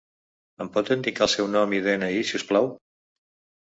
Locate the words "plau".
2.53-2.77